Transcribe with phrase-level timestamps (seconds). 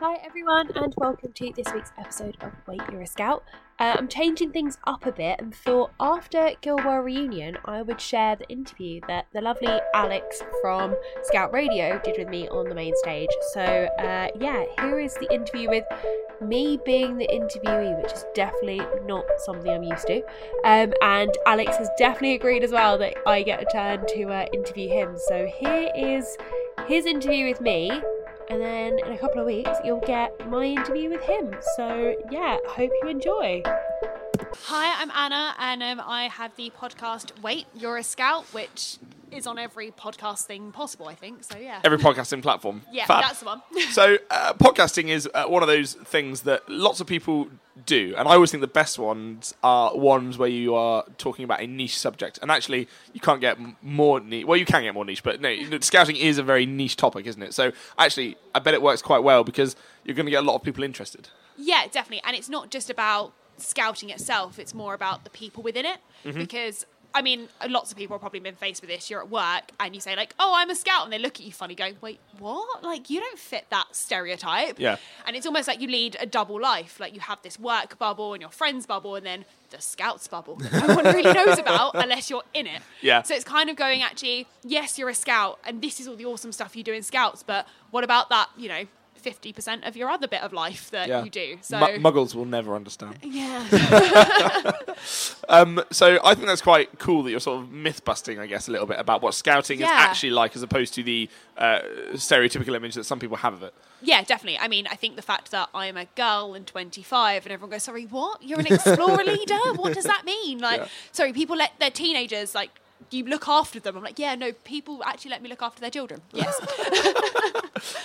[0.00, 3.42] Hi, everyone, and welcome to this week's episode of Wait You're a Scout.
[3.80, 8.36] Uh, I'm changing things up a bit and thought after Gilwell Reunion, I would share
[8.36, 12.94] the interview that the lovely Alex from Scout Radio did with me on the main
[12.98, 13.28] stage.
[13.54, 15.84] So, uh, yeah, here is the interview with
[16.40, 20.22] me being the interviewee, which is definitely not something I'm used to.
[20.64, 24.46] Um, and Alex has definitely agreed as well that I get a turn to uh,
[24.52, 25.16] interview him.
[25.16, 26.36] So, here is
[26.86, 28.00] his interview with me
[28.50, 31.54] and then in a couple of weeks you'll get my interview with him.
[31.76, 33.62] So yeah, hope you enjoy.
[34.64, 38.98] Hi, I'm Anna, and um, I have the podcast Wait, You're a Scout, which
[39.32, 41.44] is on every podcast thing possible, I think.
[41.44, 41.80] So yeah.
[41.84, 42.82] Every podcasting platform.
[42.92, 43.22] Yeah, Fab.
[43.22, 43.62] that's the one.
[43.92, 47.48] so uh, podcasting is uh, one of those things that lots of people
[47.86, 51.60] do, and I always think the best ones are ones where you are talking about
[51.60, 52.38] a niche subject.
[52.42, 54.46] And actually, you can't get more niche.
[54.46, 57.42] Well, you can get more niche, but no, scouting is a very niche topic, isn't
[57.42, 57.54] it?
[57.54, 60.56] So actually, I bet it works quite well because you're going to get a lot
[60.56, 61.28] of people interested.
[61.56, 62.22] Yeah, definitely.
[62.24, 65.98] And it's not just about scouting itself, it's more about the people within it.
[66.24, 66.38] Mm-hmm.
[66.38, 69.10] Because, I mean, lots of people have probably been faced with this.
[69.10, 71.04] You're at work and you say, like, oh, I'm a scout.
[71.04, 72.84] And they look at you funny, going, wait, what?
[72.84, 74.78] Like, you don't fit that stereotype.
[74.78, 74.96] Yeah.
[75.26, 77.00] And it's almost like you lead a double life.
[77.00, 80.58] Like, you have this work bubble and your friends bubble, and then the scouts bubble.
[80.72, 82.82] No one really knows about unless you're in it.
[83.00, 83.22] Yeah.
[83.22, 86.26] So it's kind of going, actually, yes, you're a scout, and this is all the
[86.26, 88.84] awesome stuff you do in scouts, but what about that, you know,
[89.30, 91.24] 50% of your other bit of life that Yeah.
[91.24, 91.58] you do?
[91.62, 91.78] So.
[91.78, 93.16] Mu- muggles will never understand.
[93.22, 93.64] Yeah.
[95.50, 98.68] Um, so I think that's quite cool that you're sort of myth busting, I guess,
[98.68, 101.78] a little bit about what scouting is actually like, as opposed to the uh,
[102.14, 103.72] stereotypical image that some people have of it.
[104.02, 104.58] yeah, definitely.
[104.58, 107.84] I mean, I think the fact that I'm a girl and 25 and everyone goes,
[107.84, 108.42] sorry, what?
[108.42, 109.58] You're an explorer leader?
[109.76, 110.58] What does that mean?
[110.58, 110.88] Like, Yeah.
[111.12, 112.70] sorry, people let their teenagers, like,
[113.10, 113.96] you look after them.
[113.96, 116.20] I'm like, yeah, no, people actually let me look after their children.
[116.32, 116.58] Yes.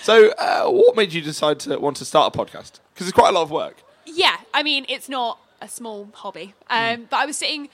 [0.03, 2.79] So, uh, what made you decide to want to start a podcast?
[2.93, 3.81] Because it's quite a lot of work.
[4.05, 6.53] yeah, I mean, it's not a small hobby.
[6.69, 7.09] Um, Mm.
[7.09, 7.69] But I was sitting,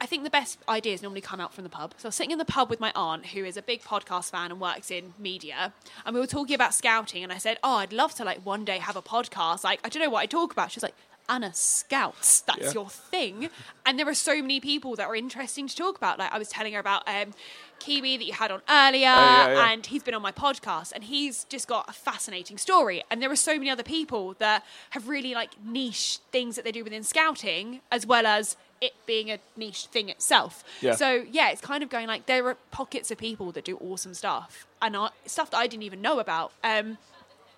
[0.00, 1.94] I think the best ideas normally come out from the pub.
[1.96, 4.30] So I was sitting in the pub with my aunt, who is a big podcast
[4.30, 5.72] fan and works in media.
[6.06, 7.24] And we were talking about scouting.
[7.24, 9.64] And I said, Oh, I'd love to like one day have a podcast.
[9.64, 10.70] Like, I don't know what I talk about.
[10.70, 10.94] She was like,
[11.30, 12.72] Anna Scouts, that's Yeah.
[12.72, 13.48] your thing.
[13.86, 16.18] And there are so many people that are interesting to talk about.
[16.18, 17.32] Like, I was telling her about um,
[17.78, 19.70] Kiwi that you had on earlier, Oh, yeah, yeah.
[19.70, 23.02] and he's been on my podcast, and he's just got a fascinating story.
[23.10, 26.72] And there are so many other people that have really like niche things that they
[26.72, 30.64] do within scouting, as well as it being a niche thing itself.
[30.80, 30.94] Yeah.
[30.96, 34.14] So yeah, it's kind of going like there are pockets of people that do awesome
[34.14, 36.52] stuff, and I, stuff that I didn't even know about.
[36.64, 36.98] Um,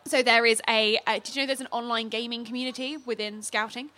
[0.05, 0.99] so there is a.
[1.07, 3.91] Uh, did you know there's an online gaming community within scouting?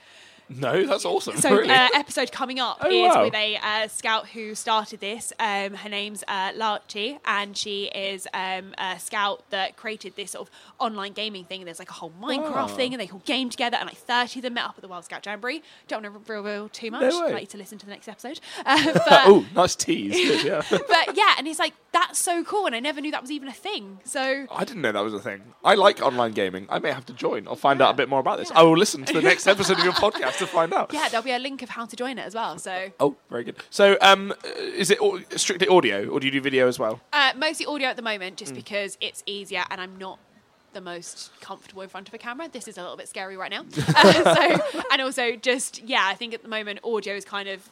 [0.49, 1.37] No, that's awesome.
[1.39, 1.71] So, really.
[1.71, 3.25] uh, episode coming up Oh, is wow.
[3.25, 5.33] with a uh, scout who started this.
[5.41, 10.47] Um, her name's uh, Larchie, and she is um, a scout that created this sort
[10.47, 11.65] of online gaming thing.
[11.65, 14.43] There's like a whole Minecraft thing, and they all game together, and like 30 of
[14.43, 15.63] them met up at the World Scout Jamboree.
[15.89, 17.01] Don't want to reveal too much.
[17.11, 17.29] No way.
[17.29, 18.39] I'd like you to listen to the next episode.
[18.67, 20.13] Uh, but, oh, nice tease.
[20.15, 20.63] Good, yeah.
[20.71, 23.49] but yeah, and it's like, that's so cool, and I never knew that was even
[23.49, 24.01] a thing.
[24.05, 25.41] So I didn't know that was a thing.
[25.65, 26.67] I like online gaming.
[26.69, 27.49] I may have to join.
[27.49, 28.51] I'll find out a bit more about this.
[28.51, 28.59] Yeah.
[28.59, 30.93] I will listen to the next episode of your podcast to find out.
[30.93, 32.59] yeah, there'll be a link of how to join it as well.
[32.59, 33.57] So Oh, very good.
[33.71, 34.99] So, um, is it
[35.37, 37.01] strictly audio, or do you do video as well?
[37.13, 38.39] Uh, mostly audio at the moment, Mm.
[38.39, 40.19] just because it's easier and I'm not
[40.73, 42.49] the most comfortable in front of a camera.
[42.49, 43.65] This is a little bit scary right now.
[43.97, 44.35] Uh,
[44.75, 47.69] so, and also just yeah, I think at the moment audio is kind of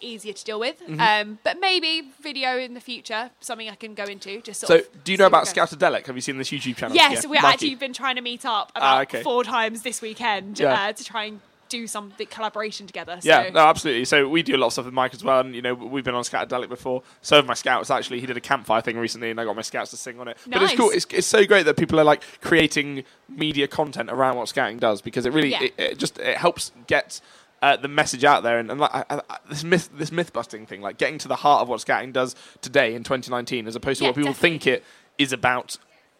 [0.00, 0.80] easier to deal with.
[0.80, 1.00] Mm-hmm.
[1.00, 4.40] Um, but maybe video in the future, something I can go into.
[4.40, 5.46] Just sort So, do you know about.
[5.46, 6.06] Scoutadelic?
[6.06, 6.94] Have you seen this YouTube channel?
[6.96, 9.22] Yes, Yeah, we've actually been trying to meet up Ah, about okay.
[9.22, 10.72] four times this weekend Yeah.
[10.88, 13.18] uh, to try and do some big collaboration together.
[13.20, 13.28] So.
[13.28, 14.04] Yeah, no, absolutely.
[14.04, 16.04] So we do a lot of stuff with Mike as well, and you know we've
[16.04, 17.02] been on Scoutadelic before.
[17.22, 18.20] So have my scouts actually.
[18.20, 20.36] He did a campfire thing recently, and I got my scouts to sing on it.
[20.46, 20.90] But it's cool.
[20.90, 25.02] It's, it's so great that people are like creating media content around what scouting does
[25.02, 25.62] because it really Yeah.
[25.64, 27.20] it, it just it helps get.
[27.66, 30.66] Uh, the message out there and, and like, I, I, this myth this myth busting
[30.66, 33.98] thing like getting to the heart of what scouting does today in 2019 as opposed
[33.98, 34.58] to Yeah, what people definitely.
[34.58, 34.84] think it
[35.18, 35.76] is about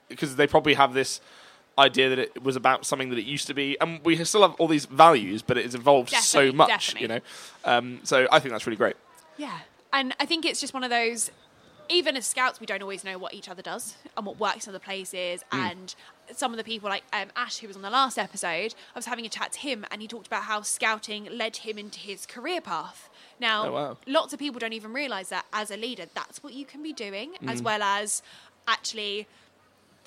[0.09, 1.21] because they probably have this
[1.79, 4.55] idea that it was about something that it used to be and we still have
[4.59, 7.03] all these values but it has evolved so much definitely.
[7.03, 7.21] you know
[7.65, 8.97] um, so I think that's really great.
[9.37, 9.59] Yeah.
[9.93, 11.31] And I think it's just one of those,
[11.89, 14.71] even as scouts, we don't always know what each other does and what works in
[14.71, 15.45] other places.
[15.53, 15.71] Mm.
[15.71, 15.95] And
[16.35, 19.07] some of the people, like um, Ash, who was on the last episode, I was
[19.07, 22.27] having a chat to him and he talked about how scouting led him into his
[22.27, 23.09] career path.
[23.41, 23.97] Now, Oh, wow.
[24.07, 26.93] lots of people don't even realize that as a leader, that's what you can be
[26.93, 27.51] doing, Mm.
[27.53, 28.23] as well as
[28.67, 29.27] actually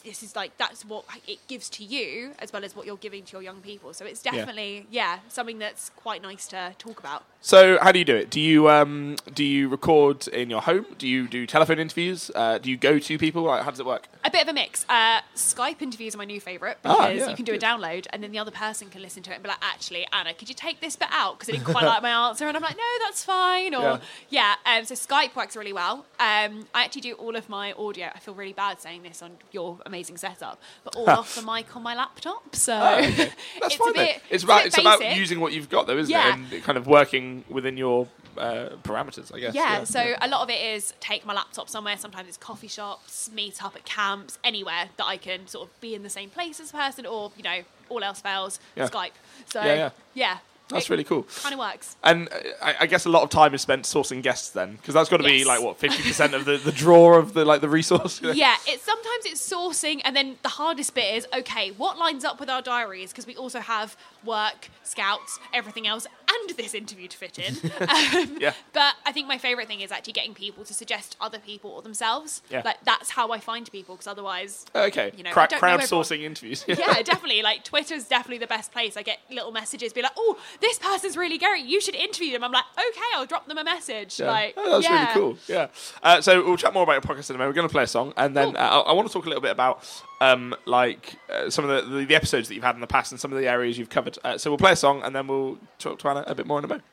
[0.05, 3.23] this is like that's what it gives to you as well as what you're giving
[3.25, 3.93] to your young people.
[3.93, 7.23] So it's definitely yeah, something that's quite nice to talk about.
[7.41, 8.29] So, how do you do it?
[8.29, 10.85] Do you um, do you record in your home?
[10.97, 12.29] Do you do telephone interviews?
[12.35, 13.43] Uh, do you go to people?
[13.43, 14.09] Like, how does it work?
[14.25, 14.85] A bit of a mix.
[14.89, 17.63] Uh, Skype interviews are my new favourite Ah, because yeah, you can do good.
[17.63, 20.05] a download and then the other person can listen to it and be like, actually,
[20.11, 22.45] Anna, could you take this bit out because I didn't quite like my answer?
[22.45, 23.73] And I'm like, no, that's fine.
[23.73, 25.99] Or yeah, um, so Skype works really well.
[26.19, 28.09] Um, I actually do all of my audio.
[28.13, 31.73] I feel really bad saying this on your amazing setup, but all off the mic
[31.73, 32.53] on my laptop.
[32.53, 33.09] So Oh, okay.
[33.61, 33.89] That's it's fine.
[33.91, 34.21] a bit.
[34.29, 36.33] it's a about it's about using what you've got, though, isn't Yeah.
[36.37, 36.53] it?
[36.53, 39.55] And kind of working within your uh, parameters, I guess.
[39.55, 41.97] Yeah, so a lot of it is take my laptop somewhere.
[41.97, 45.95] Sometimes it's coffee shops, meet up at camps, anywhere that I can sort of be
[45.95, 47.59] in the same place as a person, or you know,
[47.89, 48.87] all else fails, Yeah.
[48.87, 49.11] Skype.
[49.53, 49.89] So Yeah, yeah.
[50.13, 50.37] yeah,
[50.69, 51.23] that's it really cool.
[51.41, 51.95] Kind of works.
[52.03, 54.93] And uh, I, I guess a lot of time is spent sourcing guests then, because
[54.93, 57.61] that's got to be like what fifty percent of the, the draw of the like
[57.61, 58.21] the resource.
[58.45, 62.39] Yeah, it's sometimes it's sourcing, and then the hardest bit is okay, what lines up
[62.39, 67.17] with our diaries because we also have work, scouts, everything else, and this interview to
[67.17, 67.53] fit in.
[67.81, 68.53] um, Yeah.
[68.73, 71.81] But I think my favorite thing is actually getting people to suggest other people or
[71.81, 72.41] themselves.
[72.49, 72.61] Yeah.
[72.63, 75.11] Like that's how I find people because otherwise Okay.
[75.17, 75.87] You know, Cra- don't know everyone.
[75.87, 76.63] crowdsourcing interviews.
[76.67, 77.41] yeah, definitely.
[77.41, 78.95] Like Twitter's definitely the best place.
[78.97, 81.65] I get little messages, be like, "Oh, this person's really great.
[81.65, 84.27] You should interview them." I'm like, "Okay, I'll drop them a message." Yeah.
[84.31, 84.99] Like, Oh, that's yeah.
[85.01, 85.37] really cool.
[85.47, 85.67] Yeah.
[86.03, 87.49] Uh, so we'll chat more about your podcast in a moment.
[87.51, 88.57] We're going to play a song, and then Cool.
[88.57, 89.83] uh, I, I want to talk a little bit about
[90.21, 93.11] um, like uh, some of the, the, the episodes that you've had in the past
[93.11, 94.17] and some of the areas you've covered.
[94.23, 96.59] Uh, so we'll play a song, and then we'll talk to Anna a bit more
[96.59, 96.83] in a moment.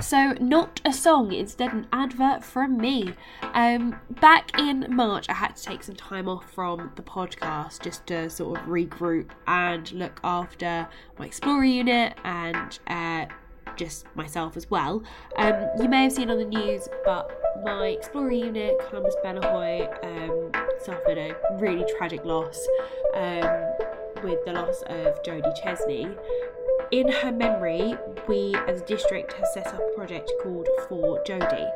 [0.00, 3.12] So, not a song, instead, an advert from me.
[3.52, 8.06] Um, back in March, I had to take some time off from the podcast just
[8.06, 10.88] to sort of regroup and look after
[11.18, 13.26] my Explorer unit and uh,
[13.76, 15.02] just myself as well.
[15.36, 20.50] Um, you may have seen on the news, but my Explorer unit, Columbus Benahoy, um,
[20.80, 22.66] suffered a really tragic loss
[23.14, 23.42] um,
[24.22, 26.08] with the loss of Jodie Chesney
[26.90, 27.94] in her memory,
[28.26, 31.70] we as a district have set up a project called For Jodie.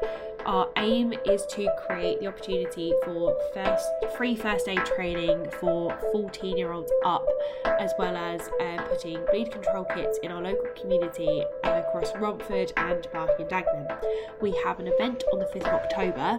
[0.44, 6.56] Our aim is to create the opportunity for first free first aid training for 14
[6.56, 7.26] year olds up,
[7.64, 13.06] as well as uh, putting bleed control kits in our local community across Romford and
[13.12, 14.05] Barking and Dagenham.
[14.43, 16.38] We have an event on the 5th of October,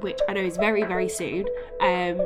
[0.00, 1.46] which I know is very, very soon.
[1.80, 2.20] Um,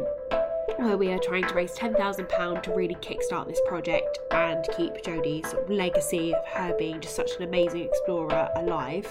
[0.83, 5.55] where we are trying to raise £10,000 to really kickstart this project and keep Jodie's
[5.69, 9.07] legacy of her being just such an amazing explorer alive.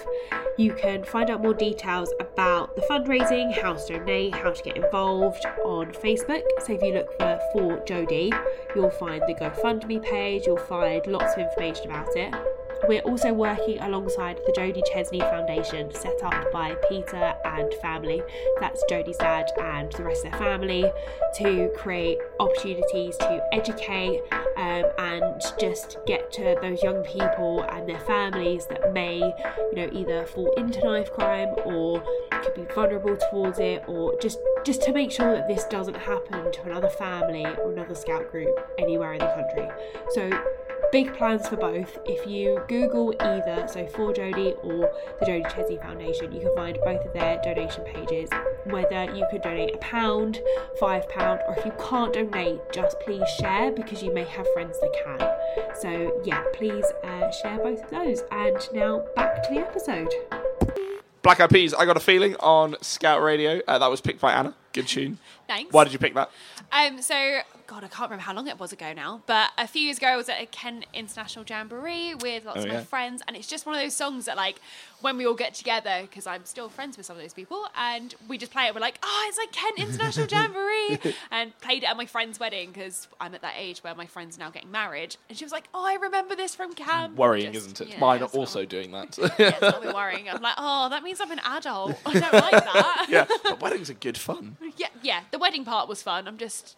[0.58, 4.76] You can find out more details about the fundraising, how to donate, how to get
[4.76, 6.42] involved on Facebook.
[6.64, 8.32] So if you look for For Jodie,
[8.74, 12.34] you'll find the GoFundMe page, you'll find lots of information about it.
[12.88, 18.22] We're also working alongside the Jodie Chesney Foundation, set up by Peter and family.
[18.58, 20.90] That's Jodie's dad and the rest of their family,
[21.36, 24.22] to create opportunities to educate
[24.56, 29.88] um, and just get to those young people and their families that may, you know,
[29.92, 32.02] either fall into knife crime or
[32.42, 36.50] could be vulnerable towards it, or just just to make sure that this doesn't happen
[36.52, 39.68] to another family or another scout group anywhere in the country.
[40.10, 40.30] So
[40.92, 41.98] big plans for both.
[42.04, 44.90] If you Google either, so for Jodie or
[45.20, 48.28] the Jodie Chesney Foundation, you can find both of their donation pages.
[48.64, 50.40] Whether you could donate a pound,
[50.78, 54.78] five pound, or if you can't donate, just please share because you may have friends
[54.80, 55.74] that can.
[55.80, 58.22] So yeah, please uh, share both of those.
[58.30, 60.12] And now back to the episode.
[61.22, 63.60] Black Eyed Peas, I got a feeling on Scout Radio.
[63.68, 64.54] Uh, that was picked by Anna.
[64.72, 65.18] Good tune.
[65.46, 65.72] Thanks.
[65.72, 66.30] Why did you pick that?
[66.72, 67.40] Um, so,
[67.70, 70.08] God, I can't remember how long it was ago now, but a few years ago
[70.08, 72.82] I was at a Kent International Jamboree with lots Oh, of my yeah.
[72.82, 74.56] friends, and it's just one of those songs that, like,
[75.02, 78.12] when we all get together, because I'm still friends with some of those people, and
[78.26, 81.86] we just play it, we're like, oh, it's like Kent International Jamboree, and played it
[81.88, 85.14] at my friend's wedding, because I'm at that age where my friend's now getting married,
[85.28, 87.14] and she was like, oh, I remember this from camp.
[87.14, 87.88] Mm, worrying, Just- isn't it?
[87.90, 89.16] yeah, Mine are it's not- also doing that.
[89.38, 90.28] Yeah, it's not worrying.
[90.28, 91.96] I'm like, oh, that means I'm an adult.
[92.04, 93.06] I don't like that.
[93.08, 94.56] yeah, but weddings are good fun.
[94.76, 95.20] yeah, yeah.
[95.30, 96.26] The wedding part was fun.
[96.26, 96.76] I'm just,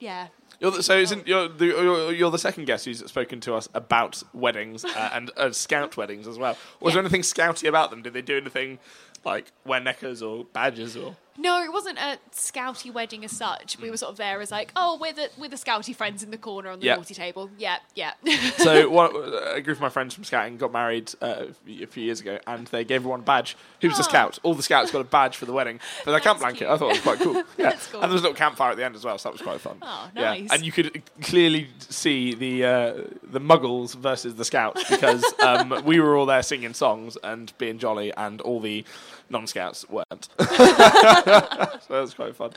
[0.00, 0.28] yeah.
[0.58, 3.68] You're the, so isn't you're the, you're, you're the second guest who's spoken to us
[3.72, 6.56] about weddings uh, and uh, scout weddings as well.
[6.80, 6.96] Was Yeah.
[6.96, 8.02] there anything scouty about them?
[8.02, 8.78] Did they do anything
[9.24, 11.16] like wear neckers or badges or?
[11.40, 13.78] No, it wasn't a scouty wedding as such.
[13.80, 16.30] We were sort of there as like, oh, we're the we're the scouty friends in
[16.30, 16.96] the corner on the Yeah.
[16.96, 17.50] naughty table.
[17.56, 18.12] Yeah, yeah.
[18.58, 19.10] So one,
[19.54, 22.66] a group of my friends from scouting got married uh, a few years ago, and
[22.68, 23.56] they gave everyone a badge.
[23.80, 24.04] Who was a Oh.
[24.04, 24.38] scout?
[24.42, 26.68] All the scouts got a badge for the wedding for their camp That's blanket.
[26.72, 27.34] I thought it was quite cool.
[27.34, 28.02] Yeah, That's cool.
[28.02, 29.60] and there was a little campfire at the end as well, so that was quite
[29.60, 29.78] fun.
[29.80, 30.22] Oh, Yeah.
[30.22, 30.52] nice.
[30.52, 32.92] And you could clearly see the uh,
[33.22, 37.78] the Muggles versus the Scouts because um, we were all there singing songs and being
[37.78, 38.84] jolly, and all the
[39.30, 40.28] non-Scouts weren't.
[40.38, 42.50] so that was quite fun.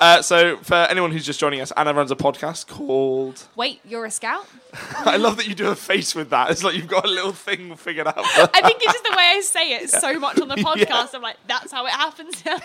[0.00, 3.46] Uh, so for anyone who's just joining us, Anna runs a podcast called.
[3.56, 4.46] Wait, you're a scout?
[4.98, 6.50] I love that you do a face with that.
[6.50, 8.18] It's like you've got a little thing figured out.
[8.18, 11.14] I think it's just the way I say it so much on the podcast.
[11.14, 12.58] I'm like, that's how it happens now.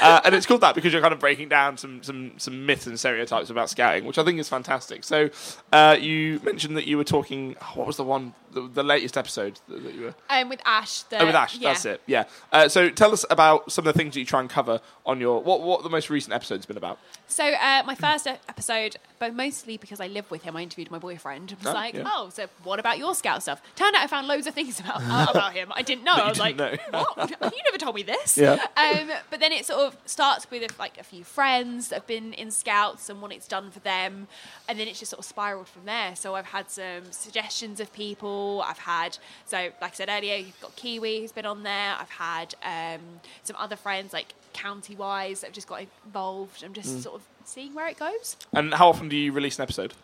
[0.00, 2.86] uh, and it's called that because you're kind of breaking down some some some myths
[2.86, 5.04] and stereotypes about scouting, which I think is fantastic.
[5.04, 5.30] So
[5.72, 7.56] uh, you mentioned that you were talking.
[7.62, 8.34] oh, what was the one?
[8.52, 10.14] The, the latest episode that, that you were.
[10.28, 11.04] Um, with Ash.
[11.04, 11.68] The, Oh, with Ash, yeah.
[11.72, 12.02] that's it.
[12.06, 12.24] Yeah.
[12.62, 15.20] Uh, so tell us about some of the things that you try and cover on
[15.20, 16.98] your what what the most recent episode's been about.
[17.26, 20.98] So uh, my first episode, but mostly because I live with him, I interviewed my
[20.98, 21.52] boyfriend.
[21.52, 22.02] And was Oh, like, yeah.
[22.06, 23.62] oh, so what about your scout stuff?
[23.76, 25.68] Turned out I found loads of things about uh, about him.
[25.72, 26.12] I didn't know.
[26.26, 26.74] I was like, know.
[26.90, 27.30] what?
[27.40, 28.36] You never told me this.
[28.36, 28.54] Yeah.
[28.76, 32.32] Um, but then it sort of starts with like a few friends that have been
[32.32, 34.26] in scouts and what it's done for them,
[34.68, 36.16] and then it's just sort of spiraled from there.
[36.16, 38.64] So I've had some suggestions of people.
[38.66, 41.94] I've had so like I said earlier, you've got Kiwi who's been on there.
[41.98, 43.00] I've had um,
[43.44, 46.62] some other friends like county wise that have just got involved.
[46.64, 47.02] I'm just Mm.
[47.02, 48.36] sort of seeing where it goes.
[48.52, 49.94] And how often do you release an episode?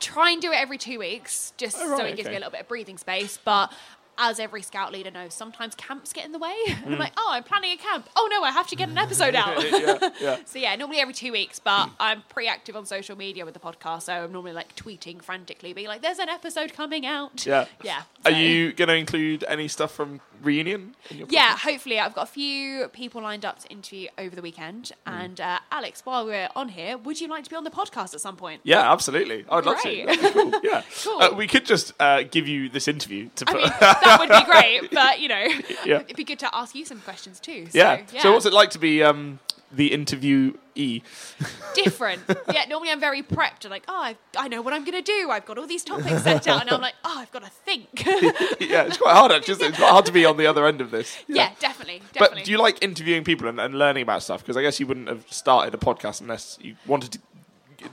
[0.00, 2.30] Try and do it every two weeks, just Oh, so right, it gives okay.
[2.30, 3.38] me a little bit of breathing space.
[3.44, 3.72] But
[4.18, 6.54] as every scout leader knows, sometimes camps get in the way.
[6.66, 6.82] Mm.
[6.84, 8.08] And I'm like, oh, I'm planning a camp.
[8.16, 9.62] Oh no, I have to get an episode out.
[9.70, 10.36] yeah, yeah.
[10.46, 13.60] So yeah, normally every two weeks, but I'm pretty active on social media with the
[13.60, 17.66] podcast, so I'm normally like tweeting frantically, being like, "There's an episode coming out." Yeah.
[17.82, 18.02] yeah.
[18.24, 20.94] Are you going to include any stuff from reunion?
[21.28, 21.98] Yeah, hopefully.
[21.98, 24.92] I've got a few people lined up to interview over the weekend.
[25.06, 25.12] Mm.
[25.24, 28.14] And uh, Alex, while we're on here, would you like to be on the podcast
[28.14, 28.60] at some point?
[28.64, 29.44] Yeah, absolutely.
[29.50, 29.82] I'd love to.
[29.82, 30.06] Great.
[30.06, 30.60] That'd be cool.
[30.62, 30.82] Yeah.
[31.02, 31.20] Cool.
[31.20, 33.60] Uh, we could just uh, give you this interview to I put.
[33.62, 35.46] mean, that would be great, but you know,
[35.84, 36.00] Yeah.
[36.02, 37.66] it'd be good to ask you some questions too.
[37.66, 38.02] So, yeah.
[38.12, 38.22] yeah.
[38.22, 39.40] So what's it like to be um,
[39.72, 41.02] the interviewee?
[41.74, 42.22] different.
[42.52, 45.02] yeah, normally I'm very prepped and like, oh, I, I know what I'm going to
[45.02, 45.30] do.
[45.30, 48.04] I've got all these topics set out, and I'm like, oh, I've got to think.
[48.06, 49.64] yeah, it's quite hard actually.
[49.64, 49.68] it?
[49.70, 51.16] It's quite hard to be on the other end of this.
[51.28, 52.40] yeah, definitely, definitely.
[52.40, 54.42] But do you like interviewing people and, and learning about stuff?
[54.42, 57.18] Because I guess you wouldn't have started a podcast unless you wanted to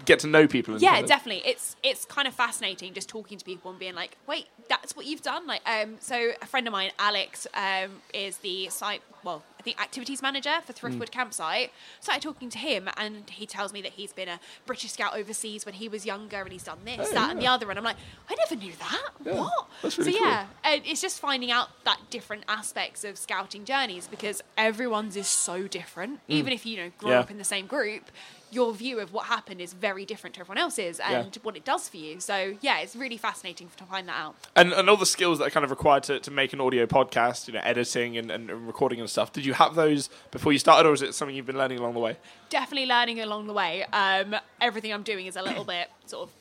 [0.05, 0.77] get to know people.
[0.79, 1.47] Yeah, kind of- definitely.
[1.49, 5.05] It's it's kind of fascinating just talking to people and being like, wait, that's what
[5.05, 5.47] you've done.
[5.47, 9.01] Like, um, so a friend of mine, Alex, um, is the site.
[9.23, 11.71] Well, I think activities manager for Thriftwood Campsite.
[11.99, 15.65] Started talking to him, and he tells me that he's been a British Scout overseas
[15.65, 17.69] when he was younger, and he's done this, Oh, that, and the other.
[17.69, 17.97] And I'm like,
[18.29, 19.09] I never knew that.
[19.25, 19.67] Yeah, what?
[19.83, 20.13] really so cool.
[20.13, 25.27] yeah, and it's just finding out that different aspects of scouting journeys because everyone's is
[25.27, 26.21] so different.
[26.29, 27.13] Even if you know grew Mm.
[27.13, 27.19] Yeah.
[27.19, 28.03] up in the same group,
[28.51, 31.21] your view of what happened is very different to everyone else's Yeah.
[31.21, 32.19] and what it does for you.
[32.19, 34.35] So yeah, it's really fascinating to find that out.
[34.55, 36.85] And, and all the skills that are kind of required to, to make an audio
[36.85, 39.31] podcast, you know, editing and, and and recording and stuff.
[39.31, 41.93] Did you have those before you started, or is it something you've been learning along
[41.93, 42.17] the way?
[42.49, 43.83] Definitely learning along the way.
[43.93, 46.33] Um, everything I'm doing is a little bit sort of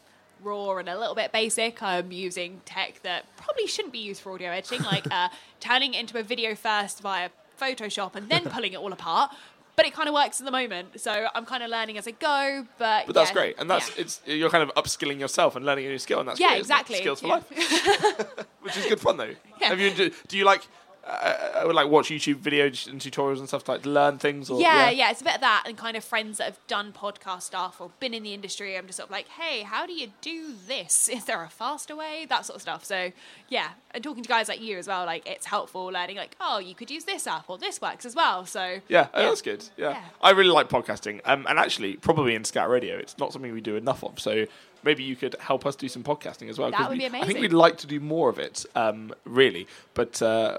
[0.42, 1.82] raw and a little bit basic.
[1.82, 5.28] I'm using tech that probably shouldn't be used for audio editing, like uh,
[5.60, 7.28] turning it into a video first via
[7.60, 9.32] Photoshop and then pulling it all apart.
[9.78, 12.10] But it kind of works at the moment, so I'm kind of learning as I
[12.10, 12.66] go.
[12.78, 14.02] But But that's great, and that's yeah.
[14.02, 16.58] it's you're kind of upskilling yourself and learning a new skill, and that's Yeah, great,
[16.58, 16.96] exactly.
[16.96, 17.34] skills for Yeah.
[17.34, 19.34] life, which is good fun though.
[19.60, 19.68] Yeah.
[19.68, 19.90] Have you
[20.26, 20.66] do you like
[21.08, 24.50] uh, would like watch YouTube videos and tutorials and stuff to, like learn things?
[24.50, 26.92] Or, yeah, yeah, it's a bit of that, and kind of friends that have done
[26.92, 28.76] podcast stuff or been in the industry.
[28.76, 31.08] I'm just sort of like, hey, how do you do this?
[31.08, 32.26] Is there a faster way?
[32.28, 32.84] That sort of stuff.
[32.84, 33.12] So,
[33.48, 36.58] yeah, and talking to guys like you as well, like it's helpful learning, like, oh,
[36.58, 38.44] you could use this app or this works as well.
[38.44, 39.64] So, Yeah, oh, that's good.
[39.76, 39.90] Yeah.
[39.90, 40.04] Yeah.
[40.20, 43.60] I really like podcasting, um, and actually, probably in Scout Radio, it's not something we
[43.60, 44.20] do enough of.
[44.20, 44.46] So
[44.82, 46.70] maybe you could help us do some podcasting as well.
[46.70, 49.66] That would we- be I think we'd like to do more of it, um, really,
[49.94, 50.58] but uh,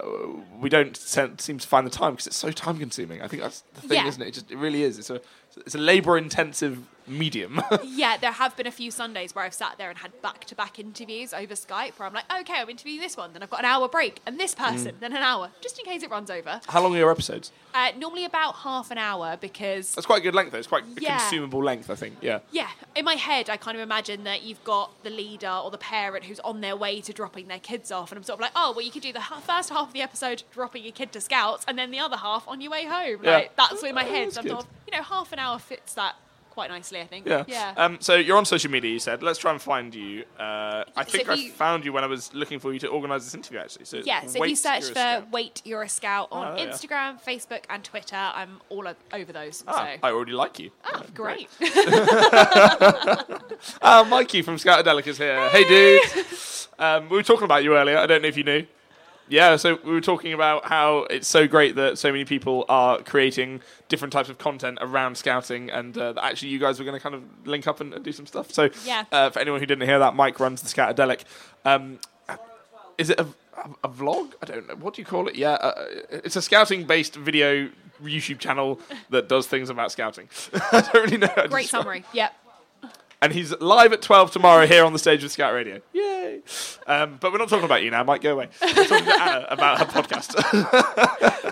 [0.60, 3.22] we don't se- seem to find the time because it's so time consuming.
[3.22, 4.08] I think that's the thing, Yeah.
[4.08, 4.28] isn't it?
[4.30, 4.98] It, just, it really is.
[5.00, 5.22] It's a
[5.58, 7.62] it's a labour intensive medium.
[7.84, 10.56] yeah, there have been a few Sundays where I've sat there and had back to
[10.56, 13.60] back interviews over Skype where I'm like, okay, I'm interviewing this one, then I've got
[13.62, 16.62] an hour break, and this person, then an hour, just in case it runs over.
[16.68, 17.52] How long are your episodes?
[17.74, 20.58] Uh, normally about half an hour because That's quite a good length, though.
[20.58, 22.16] It's quite a consumable length, I think.
[22.22, 22.40] Yeah.
[22.52, 25.78] Yeah, in my head, I kind of imagine that you've got the leader or the
[25.78, 28.52] parent who's on their way to dropping their kids off, and I'm sort of like,
[28.56, 31.22] oh, well, you could do the first half of the episode dropping your kid to
[31.22, 33.20] scouts, and then the other half on your way home.
[33.24, 33.32] Yeah.
[33.32, 34.26] Like that's in my Oh, head.
[34.26, 36.16] that's So I'm sort of, you know, half an hour fits that
[36.60, 37.26] quite nicely, I think.
[37.26, 37.44] Yeah.
[37.48, 37.74] Yeah.
[37.78, 38.92] Um, so you're on social media.
[38.92, 39.24] You said.
[39.24, 40.26] Let's try and find you.
[40.38, 42.88] Uh, I think if I you- found you when I was looking for you to
[42.88, 43.60] organise this interview.
[43.60, 43.86] Actually.
[43.86, 45.32] So yeah, so if you search for Scout.
[45.32, 46.72] "Wait, You're a Scout" on Oh, you are.
[46.74, 49.64] Instagram, Facebook, and Twitter, I'm all over those.
[49.68, 50.72] Ah, so I already like you.
[50.84, 51.48] ah, Yeah, great.
[53.82, 55.50] Uh, Mikey from Scoutadelic is here.
[55.50, 56.26] Hey, dude.
[56.78, 57.98] Um, we were talking about you earlier.
[57.98, 58.66] I don't know if you knew.
[59.30, 63.00] Yeah, so we were talking about how it's so great that so many people are
[63.04, 66.98] creating different types of content around scouting, and uh, that actually you guys were going
[66.98, 68.52] to kind of link up and, and do some stuff.
[68.52, 69.06] So, Yeah.
[69.12, 71.22] uh, for anyone who didn't hear that, Mike runs the Scoutadelic.
[71.66, 72.00] Um,
[72.98, 74.34] is it a, a, a vlog?
[74.42, 74.76] I don't know.
[74.76, 75.36] What do you call it?
[75.36, 77.70] Yeah, uh, it's a scouting-based video
[78.04, 80.30] YouTube channel that does things about scouting.
[80.72, 81.48] I don't really know.
[81.50, 82.04] Great summary.
[82.14, 82.34] Yep.
[83.22, 85.82] And he's live at 12 tomorrow here on the stage with Scout Radio.
[85.94, 86.42] Yay!
[86.88, 88.04] Um, but we're not talking about you now.
[88.04, 88.50] Mike, go away.
[88.62, 90.36] We're talking to Anna about her podcast,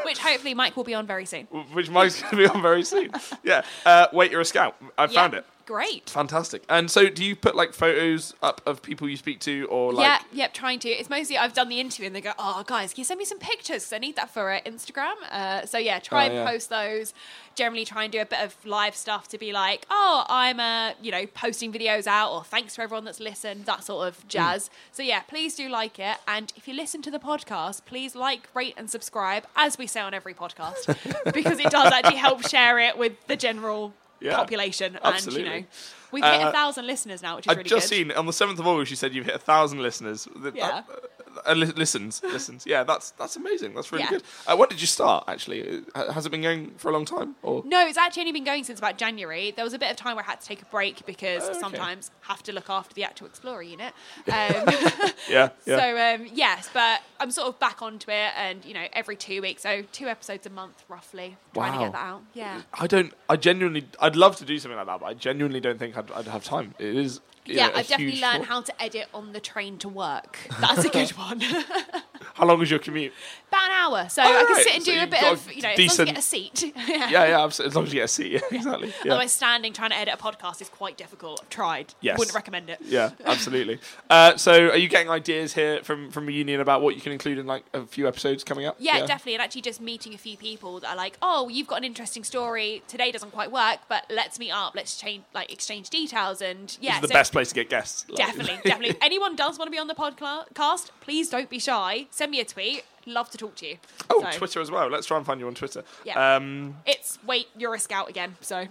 [0.06, 1.46] Which hopefully Mike will be on very soon.
[1.74, 3.12] which Mike's going to be on very soon.
[3.44, 3.64] Yeah.
[3.86, 4.76] Uh, Wait, you're a Scout.
[4.98, 5.46] I found it.
[5.68, 6.10] Great.
[6.10, 6.64] Fantastic.
[6.70, 10.06] And so, do you put like photos up of people you speak to, or like?
[10.06, 10.90] yeah, yep, trying to.
[10.90, 13.26] It's mostly I've done the interview and they go, oh, guys, can you send me
[13.26, 13.84] some pictures?
[13.84, 15.14] Because I need that for uh, Instagram.
[15.30, 16.46] Uh, so, yeah, try Oh, and yeah.
[16.50, 17.14] post those.
[17.56, 20.94] Generally, try and do a bit of live stuff to be like, oh, I'm, uh,
[21.02, 24.70] you know, posting videos out, or thanks for everyone that's listened, that sort of jazz.
[24.94, 26.18] So, yeah, please do like it.
[26.30, 30.00] And if you listen to the podcast, please like, rate, and subscribe, as we say
[30.00, 30.96] on every podcast,
[31.34, 34.98] because it does actually help share it with the general Yeah, population.
[35.04, 35.46] absolutely.
[35.46, 35.68] And, you know,
[36.12, 37.96] we've hit Uh, a thousand listeners now, which is I've really just good.
[37.96, 38.90] seen on the seventh of August.
[38.92, 40.28] You said you've hit a thousand listeners.
[40.38, 40.82] That- Yeah.
[41.46, 42.65] Uh, li- listens, listens.
[42.65, 43.74] Yeah, that's that's amazing.
[43.75, 44.10] That's really Yeah.
[44.12, 44.24] good.
[44.48, 45.25] Uh, when did you start?
[45.27, 47.36] Actually, Uh, has it been going for a long time?
[47.44, 49.51] Or No, it's actually only been going since about January.
[49.51, 51.50] There was a bit of time where I had to take a break because Oh,
[51.51, 51.60] okay.
[51.60, 53.94] sometimes have to look after the actual Explorer unit.
[54.27, 54.34] Um,
[55.29, 55.77] yeah, yeah.
[55.77, 59.41] So um, yes, but I'm sort of back onto it, and you know, every two
[59.41, 61.84] weeks, so two episodes a month roughly, trying to Wow.
[61.86, 62.22] get that out.
[62.34, 62.62] Yeah.
[62.74, 63.13] I don't.
[63.29, 63.88] I genuinely.
[64.00, 66.44] I'd love to do something like that, but I genuinely don't think I'd, I'd have
[66.44, 66.74] time.
[66.79, 67.20] It is.
[67.56, 70.39] Yeah, know, I've definitely learned how to edit on the train to work.
[70.60, 71.42] That's a good one.
[72.34, 73.13] How long is your commute?
[73.50, 74.63] About an hour, so Oh, I can right.
[74.66, 76.18] sit and So do a bit of, you know, decent- as long as you get
[76.18, 76.74] a seat.
[76.88, 77.44] Yeah, yeah.
[77.44, 77.70] absolutely.
[77.70, 78.32] As long as you get a seat.
[78.34, 78.88] Yeah, exactly.
[79.06, 79.12] Yeah.
[79.13, 81.39] Otherwise, standing trying to edit a podcast is quite difficult.
[81.42, 81.94] I've tried.
[82.01, 82.18] Yes.
[82.20, 82.80] Wouldn't recommend it.
[82.84, 83.80] Yeah, absolutely.
[84.10, 87.38] Uh, so, are you getting ideas here from from Reunion about what you can include
[87.38, 88.75] in like a few episodes coming up?
[88.80, 89.36] Yeah, definitely.
[89.36, 92.25] And actually, just meeting a few people that are like, "Oh, you've got an interesting
[92.25, 92.84] story.
[92.89, 94.74] Today doesn't quite work, but let's meet up.
[94.75, 98.06] Let's change, like, exchange details." And This yeah, is the best place to get guests.
[98.10, 98.98] like- definitely, definitely.
[99.01, 100.92] Anyone does want to be on the podcast?
[101.00, 102.08] Please don't be shy.
[102.12, 102.84] Send me a tweet.
[103.08, 103.78] Love to talk to you.
[104.10, 104.90] Oh, So, Twitter as well.
[104.90, 105.84] Let's try and find you on Twitter.
[106.04, 106.36] Yeah.
[106.36, 108.36] Um, It's wait, you're a scout again.
[108.42, 108.66] So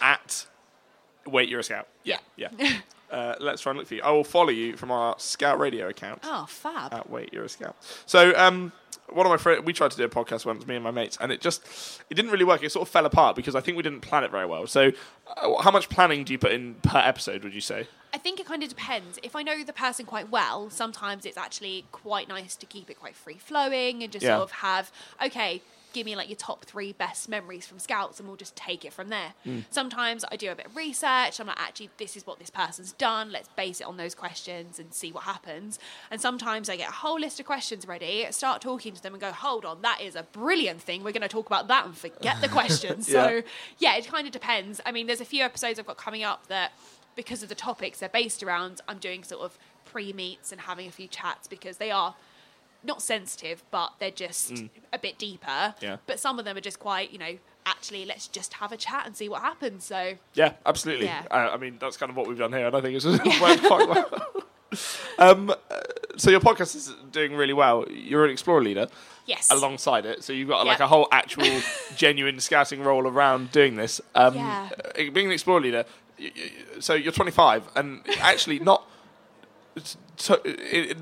[0.00, 0.46] at
[1.26, 1.86] wait, you're a scout.
[2.02, 2.18] Yeah.
[2.36, 2.48] yeah.
[3.10, 4.02] uh, let's try and look for you.
[4.02, 6.20] I will follow you from our Scout Radio account.
[6.24, 6.92] oh, fab.
[6.92, 7.76] At wait, you're a scout.
[8.06, 8.72] So, um,
[9.10, 11.16] one of my friends, we tried to do a podcast once, me and my mates,
[11.20, 12.62] and it just it didn't really work.
[12.62, 14.66] It sort of fell apart because I think we didn't plan it very well.
[14.66, 14.90] So,
[15.36, 17.44] uh, how much planning do you put in per episode?
[17.44, 17.86] Would you say?
[18.14, 19.18] I think it kind of depends.
[19.22, 22.98] If I know the person quite well, sometimes it's actually quite nice to keep it
[22.98, 24.36] quite free flowing and just Yeah.
[24.36, 24.90] sort of have,
[25.22, 25.60] okay,
[25.96, 28.92] give me like your top three best memories from scouts and we'll just take it
[28.92, 29.32] from there.
[29.46, 29.64] Mm.
[29.70, 31.40] Sometimes I do a bit of research.
[31.40, 33.32] I'm like, actually, this is what this person's done.
[33.32, 35.78] Let's base it on those questions and see what happens.
[36.10, 39.20] And sometimes I get a whole list of questions ready, start talking to them and
[39.22, 41.02] go, hold on, that is a brilliant thing.
[41.02, 43.08] We're going to talk about that and forget the questions.
[43.08, 43.16] Yeah.
[43.26, 43.42] So,
[43.78, 44.80] yeah, it kind of depends.
[44.84, 46.72] I mean, there's a few episodes I've got coming up that
[47.16, 50.86] because of the topics they're based around, I'm doing sort of pre meets and having
[50.86, 52.14] a few chats because they are
[52.86, 55.46] not sensitive, but they're just a bit deeper.
[55.48, 55.82] Mm.
[55.82, 55.96] Yeah.
[56.06, 59.06] But some of them are just quite, you know, actually, let's just have a chat
[59.06, 59.84] and see what happens.
[59.84, 61.06] So, Yeah, absolutely.
[61.06, 61.24] Yeah.
[61.30, 63.04] Uh, I mean, that's kind of what we've done here, and I think it's
[63.40, 64.44] worked quite well.
[65.18, 65.54] um, uh,
[66.16, 67.84] so your podcast is doing really well.
[67.90, 68.88] You're an explorer leader
[69.26, 69.50] yes.
[69.50, 70.84] alongside it, so you've got like Yeah.
[70.84, 71.60] a whole actual
[71.96, 74.00] genuine scouting role around doing this.
[74.14, 74.68] Um, Yeah.
[74.84, 75.84] uh, Being an explorer leader,
[76.80, 78.88] so you're 25, and actually not.
[80.16, 80.40] So,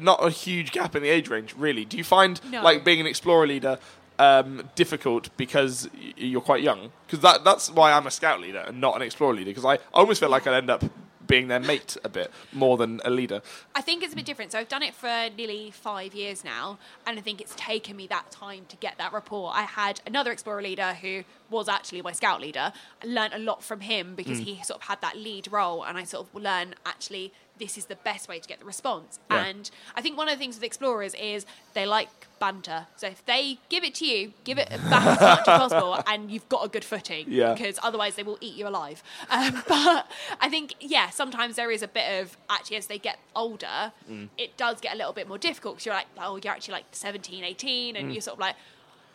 [0.00, 1.84] not a huge gap in the age range, really.
[1.84, 2.62] Do you find No.
[2.62, 3.78] like being an explorer leader
[4.18, 6.90] um, difficult because y- you're quite young?
[7.06, 9.50] Because that that's why I'm a scout leader and not an explorer leader.
[9.50, 10.84] Because I, I almost feel like I'd end up
[11.26, 13.40] being their mate a bit more than a leader.
[13.74, 14.52] I think it's a bit different.
[14.52, 18.06] So I've done it for nearly five years now, and I think it's taken me
[18.08, 19.50] that time to get that rapport.
[19.54, 22.74] I had another explorer leader who was actually my scout leader.
[23.02, 24.44] I learned a lot from him because Mm.
[24.44, 27.86] he sort of had that lead role, and I sort of learned actually this is
[27.86, 29.20] the best way to get the response.
[29.30, 29.44] Yeah.
[29.44, 32.08] And I think one of the things with explorers is they like
[32.40, 32.88] banter.
[32.96, 36.30] So if they give it to you, give it back as much as possible, and
[36.32, 37.26] you've got a good footing.
[37.28, 37.54] Yeah.
[37.54, 39.02] Because otherwise they will eat you alive.
[39.30, 40.08] Um, but
[40.40, 44.28] I think, yeah, sometimes there is a bit of actually as they get older, Mm.
[44.36, 46.86] it does get a little bit more difficult because you're like, oh, you're actually like
[46.92, 47.98] 17, 18, Mm.
[48.00, 48.56] and you're sort of like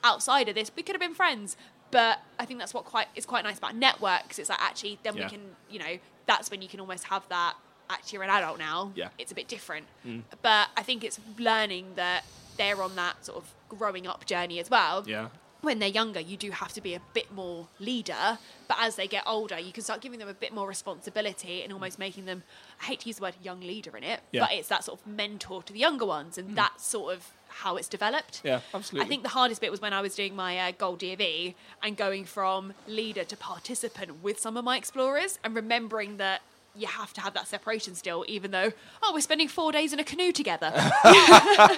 [0.04, 0.72] outside of this.
[0.76, 1.58] We could have been friends.
[1.92, 4.38] But I think that's what quite is quite nice about networks.
[4.38, 5.24] It's like actually then Yeah.
[5.26, 5.98] we can, you know,
[6.28, 7.56] that's when you can almost have that.
[7.90, 8.92] Actually, you're an adult now.
[8.96, 9.10] Yeah.
[9.18, 9.86] It's a bit different.
[10.06, 10.24] Mm.
[10.42, 12.24] But I think it's learning that
[12.58, 15.30] they're on that sort of growing up journey as well Yeah.
[15.62, 18.38] when they're younger, you do have to be a bit more leader.
[18.68, 21.72] But as they get older, you can start giving them a bit more responsibility and
[21.74, 22.00] almost mm.
[22.00, 22.44] making them,
[22.82, 24.42] I hate to use the word young leader in it, Yeah.
[24.42, 26.38] but it's that sort of mentor to the younger ones.
[26.38, 26.56] And mm.
[26.56, 28.42] that sort of how it's developed.
[28.44, 29.06] Yeah, absolutely.
[29.06, 31.98] I think the hardest bit was when I was doing my uh, gold DofE and
[31.98, 36.42] going from leader to participant with some of my explorers and remembering that
[36.76, 38.72] you have to have that separation still, even though
[39.04, 40.72] oh we're spending four days in a canoe together.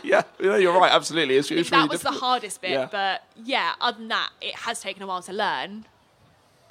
[0.03, 0.91] yeah, yeah, you're right.
[0.91, 2.19] Absolutely, it's, it's that really was difficult.
[2.21, 2.87] the hardest bit, Yeah.
[2.91, 5.85] but yeah, other than that, it has taken a while to learn.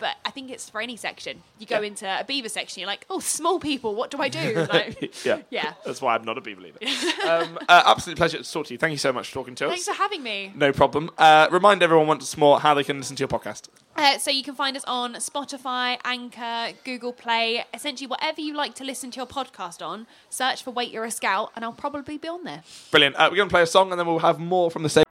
[0.01, 1.43] But I think it's for any section.
[1.59, 1.87] You go Yeah.
[1.87, 4.67] into a beaver section, you're like, oh, small people, what do I do?
[4.71, 5.75] Like, yeah, yeah.
[5.85, 6.79] That's why I'm not a beaver leader.
[7.29, 8.79] um, uh, absolute pleasure to talk to you.
[8.79, 9.87] Thank you so much for talking to Thanks us.
[9.87, 10.53] Thanks for having me.
[10.57, 11.11] No problem.
[11.19, 13.69] Uh, remind everyone once more how they can listen to your podcast.
[13.97, 18.75] Uh, so you can find us on Spotify, Anchor, Google Play, essentially whatever you like
[18.77, 20.07] to listen to your podcast on.
[20.31, 22.63] Search for Wait You're a Scout, and I'll probably be on there.
[22.91, 23.17] Brilliant.
[23.17, 25.05] Uh, we're going to play a song and then we'll have more from the same.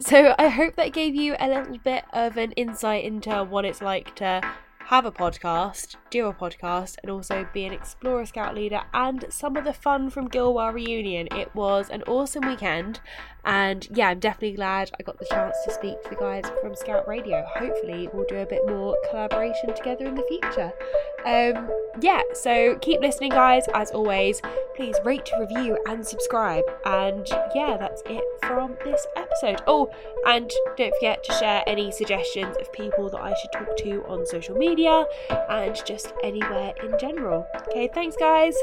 [0.00, 3.80] So I hope that gave you a little bit of an insight into what it's
[3.80, 4.42] like to
[4.86, 9.56] have a podcast, do a podcast, and also be an Explorer Scout leader, and some
[9.56, 11.26] of the fun from Gilwell Reunion.
[11.32, 13.00] It was an awesome weekend,
[13.44, 16.74] and yeah, I'm definitely glad I got the chance to speak to the guys from
[16.74, 17.44] Scout Radio.
[17.56, 20.72] Hopefully, we'll do a bit more collaboration together in the future.
[21.24, 21.70] Um,
[22.00, 23.64] yeah, so keep listening, guys.
[23.72, 24.42] As always,
[24.76, 26.64] please rate, review, and subscribe.
[26.84, 29.62] And yeah, that's it from this episode.
[29.66, 29.90] Oh,
[30.26, 34.26] and don't forget to share any suggestions of people that I should talk to on
[34.26, 35.06] social media
[35.48, 37.46] and just anywhere in general.
[37.68, 38.56] Okay, thanks, guys.